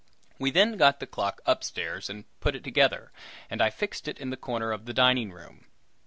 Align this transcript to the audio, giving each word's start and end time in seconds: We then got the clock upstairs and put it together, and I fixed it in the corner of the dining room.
We 0.39 0.49
then 0.49 0.77
got 0.77 0.99
the 0.99 1.05
clock 1.05 1.41
upstairs 1.45 2.09
and 2.09 2.25
put 2.39 2.55
it 2.55 2.63
together, 2.63 3.11
and 3.51 3.61
I 3.61 3.69
fixed 3.69 4.07
it 4.07 4.17
in 4.17 4.31
the 4.31 4.35
corner 4.35 4.71
of 4.71 4.85
the 4.85 4.95
dining 4.95 5.31
room. 5.31 5.65